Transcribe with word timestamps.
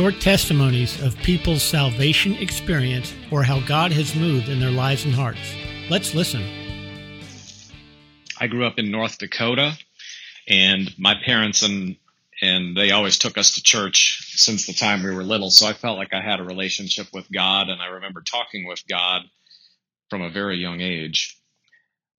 short 0.00 0.18
testimonies 0.18 0.98
of 1.02 1.14
people's 1.18 1.62
salvation 1.62 2.32
experience 2.36 3.12
or 3.30 3.42
how 3.42 3.60
God 3.66 3.92
has 3.92 4.16
moved 4.16 4.48
in 4.48 4.58
their 4.58 4.70
lives 4.70 5.04
and 5.04 5.12
hearts. 5.12 5.54
Let's 5.90 6.14
listen. 6.14 6.42
I 8.40 8.46
grew 8.46 8.64
up 8.66 8.78
in 8.78 8.90
North 8.90 9.18
Dakota, 9.18 9.76
and 10.48 10.90
my 10.98 11.16
parents 11.22 11.60
and 11.60 11.96
and 12.40 12.74
they 12.74 12.92
always 12.92 13.18
took 13.18 13.36
us 13.36 13.56
to 13.56 13.62
church 13.62 14.36
since 14.36 14.64
the 14.64 14.72
time 14.72 15.02
we 15.02 15.14
were 15.14 15.22
little. 15.22 15.50
So 15.50 15.66
I 15.66 15.74
felt 15.74 15.98
like 15.98 16.14
I 16.14 16.22
had 16.22 16.40
a 16.40 16.44
relationship 16.44 17.08
with 17.12 17.30
God, 17.30 17.68
and 17.68 17.82
I 17.82 17.88
remember 17.88 18.22
talking 18.22 18.66
with 18.66 18.82
God 18.88 19.24
from 20.08 20.22
a 20.22 20.30
very 20.30 20.56
young 20.56 20.80
age. 20.80 21.36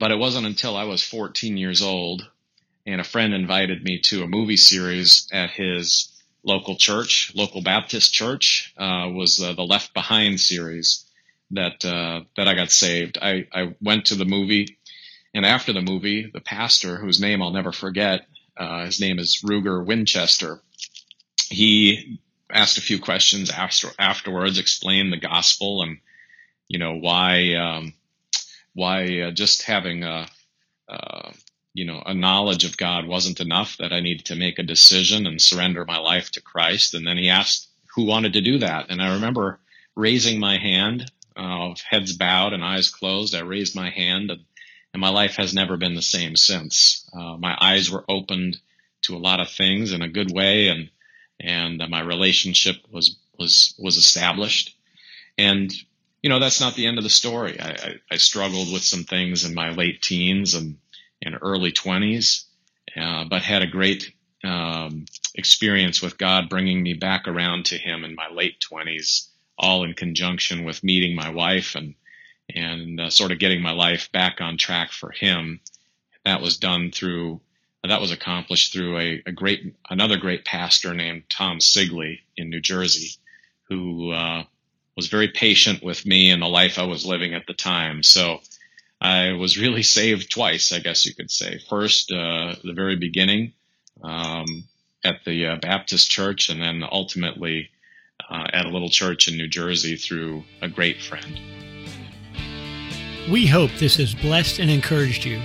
But 0.00 0.10
it 0.10 0.18
wasn't 0.18 0.48
until 0.48 0.76
I 0.76 0.82
was 0.82 1.04
14 1.04 1.56
years 1.56 1.80
old, 1.80 2.28
and 2.84 3.00
a 3.00 3.04
friend 3.04 3.32
invited 3.32 3.84
me 3.84 4.00
to 4.06 4.24
a 4.24 4.26
movie 4.26 4.56
series 4.56 5.28
at 5.30 5.50
his 5.50 6.12
local 6.48 6.74
church, 6.76 7.32
local 7.34 7.62
Baptist 7.62 8.12
church, 8.12 8.74
uh, 8.78 9.08
was 9.12 9.40
uh, 9.40 9.52
the 9.52 9.62
Left 9.62 9.94
Behind 9.94 10.40
series 10.40 11.04
that 11.52 11.84
uh, 11.84 12.22
that 12.36 12.48
I 12.48 12.54
got 12.54 12.70
saved. 12.70 13.18
I, 13.20 13.46
I 13.52 13.74
went 13.80 14.06
to 14.06 14.16
the 14.16 14.24
movie, 14.24 14.78
and 15.34 15.46
after 15.46 15.72
the 15.72 15.82
movie, 15.82 16.30
the 16.32 16.40
pastor, 16.40 16.96
whose 16.96 17.20
name 17.20 17.42
I'll 17.42 17.52
never 17.52 17.72
forget, 17.72 18.26
uh, 18.56 18.86
his 18.86 19.00
name 19.00 19.18
is 19.18 19.42
Ruger 19.44 19.84
Winchester. 19.84 20.60
He 21.48 22.18
asked 22.50 22.78
a 22.78 22.82
few 22.82 22.98
questions 22.98 23.50
after, 23.50 23.88
afterwards, 23.98 24.58
explained 24.58 25.12
the 25.12 25.18
gospel 25.18 25.82
and 25.82 25.98
you 26.66 26.78
know 26.78 26.94
why 26.94 27.54
um, 27.54 27.94
why 28.74 29.20
uh, 29.20 29.30
just 29.30 29.62
having 29.62 30.02
a 30.02 30.28
uh, 30.88 31.30
you 31.74 31.84
know 31.84 32.02
a 32.04 32.14
knowledge 32.14 32.64
of 32.64 32.76
God 32.76 33.06
wasn't 33.06 33.40
enough 33.40 33.76
that 33.78 33.92
I 33.92 34.00
needed 34.00 34.26
to 34.26 34.36
make 34.36 34.58
a 34.58 34.64
decision 34.64 35.26
and 35.26 35.40
surrender 35.40 35.84
my 35.84 35.98
life 35.98 36.30
to 36.32 36.40
Christ. 36.40 36.94
And 36.94 37.06
then 37.06 37.16
he 37.16 37.28
asked 37.28 37.68
who 37.94 38.04
wanted 38.04 38.34
to 38.34 38.40
do 38.40 38.58
that, 38.58 38.86
and 38.90 39.02
I 39.02 39.14
remember 39.14 39.60
raising 39.94 40.38
my 40.38 40.58
hand, 40.58 41.10
uh, 41.36 41.74
heads 41.88 42.12
bowed 42.12 42.52
and 42.52 42.64
eyes 42.64 42.90
closed. 42.90 43.34
I 43.34 43.40
raised 43.40 43.74
my 43.74 43.90
hand 43.90 44.30
and 44.30 44.44
and 44.92 45.00
my 45.00 45.10
life 45.10 45.36
has 45.36 45.54
never 45.54 45.76
been 45.76 45.94
the 45.94 46.02
same 46.02 46.36
since. 46.36 47.08
Uh, 47.12 47.36
my 47.36 47.56
eyes 47.60 47.90
were 47.90 48.04
opened 48.08 48.58
to 49.02 49.16
a 49.16 49.18
lot 49.18 49.40
of 49.40 49.50
things 49.50 49.92
in 49.92 50.02
a 50.02 50.08
good 50.08 50.32
way, 50.32 50.68
and 50.68 50.90
and 51.40 51.82
uh, 51.82 51.86
my 51.88 52.00
relationship 52.00 52.76
was 52.90 53.16
was 53.38 53.74
was 53.78 53.96
established. 53.96 54.74
And 55.36 55.72
you 56.22 56.30
know 56.30 56.38
that's 56.38 56.60
not 56.60 56.74
the 56.74 56.86
end 56.86 56.98
of 56.98 57.04
the 57.04 57.10
story. 57.10 57.60
I, 57.60 57.68
I, 57.68 57.94
I 58.12 58.16
struggled 58.16 58.72
with 58.72 58.82
some 58.82 59.04
things 59.04 59.44
in 59.44 59.54
my 59.54 59.70
late 59.70 60.02
teens 60.02 60.54
and 60.54 60.78
and 61.22 61.36
early 61.40 61.72
twenties, 61.72 62.44
uh, 62.96 63.24
but 63.24 63.42
had 63.42 63.62
a 63.62 63.66
great 63.66 64.12
um, 64.44 65.04
experience 65.34 66.00
with 66.00 66.18
God 66.18 66.48
bringing 66.48 66.82
me 66.82 66.94
back 66.94 67.26
around 67.26 67.66
to 67.66 67.78
Him 67.78 68.04
in 68.04 68.14
my 68.14 68.28
late 68.30 68.60
twenties, 68.60 69.28
all 69.58 69.84
in 69.84 69.94
conjunction 69.94 70.64
with 70.64 70.84
meeting 70.84 71.14
my 71.14 71.30
wife 71.30 71.74
and 71.74 71.94
and 72.54 73.00
uh, 73.00 73.10
sort 73.10 73.32
of 73.32 73.38
getting 73.38 73.60
my 73.60 73.72
life 73.72 74.10
back 74.12 74.40
on 74.40 74.56
track 74.56 74.90
for 74.92 75.10
him. 75.10 75.60
That 76.24 76.40
was 76.40 76.56
done 76.56 76.90
through 76.90 77.40
that 77.84 78.00
was 78.00 78.10
accomplished 78.10 78.72
through 78.72 78.98
a, 78.98 79.22
a 79.26 79.32
great 79.32 79.74
another 79.88 80.16
great 80.16 80.44
pastor 80.44 80.94
named 80.94 81.22
Tom 81.30 81.58
Sigley 81.60 82.20
in 82.36 82.50
New 82.50 82.60
Jersey, 82.60 83.16
who 83.68 84.10
uh, 84.10 84.44
was 84.96 85.06
very 85.06 85.28
patient 85.28 85.82
with 85.82 86.04
me 86.04 86.30
and 86.30 86.42
the 86.42 86.48
life 86.48 86.78
I 86.78 86.84
was 86.84 87.06
living 87.06 87.34
at 87.34 87.46
the 87.46 87.54
time. 87.54 88.02
So 88.02 88.40
I 89.00 89.32
was 89.32 89.58
really 89.58 89.82
saved 89.98 90.30
twice, 90.30 90.72
I 90.72 90.80
guess 90.80 91.06
you 91.06 91.14
could 91.14 91.30
say. 91.30 91.60
First, 91.68 92.10
uh, 92.12 92.54
the 92.62 92.72
very 92.74 92.96
beginning 92.96 93.52
um, 94.02 94.64
at 95.04 95.24
the 95.24 95.46
uh, 95.46 95.56
Baptist 95.56 96.10
church, 96.10 96.48
and 96.48 96.60
then 96.60 96.82
ultimately 96.90 97.70
uh, 98.28 98.46
at 98.52 98.66
a 98.66 98.70
little 98.70 98.88
church 98.88 99.28
in 99.28 99.36
New 99.36 99.48
Jersey 99.48 99.96
through 99.96 100.44
a 100.62 100.68
great 100.68 101.00
friend. 101.00 101.40
We 103.30 103.46
hope 103.46 103.70
this 103.78 103.96
has 103.96 104.14
blessed 104.14 104.58
and 104.58 104.70
encouraged 104.70 105.24
you. 105.24 105.40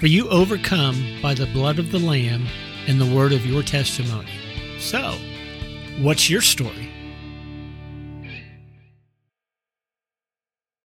For 0.00 0.06
you 0.06 0.28
overcome 0.30 1.18
by 1.22 1.34
the 1.34 1.46
blood 1.46 1.78
of 1.78 1.92
the 1.92 1.98
Lamb 1.98 2.46
and 2.88 3.00
the 3.00 3.14
word 3.14 3.32
of 3.32 3.46
your 3.46 3.62
testimony. 3.62 4.32
So, 4.78 5.16
what's 5.98 6.28
your 6.28 6.40
story? 6.40 6.90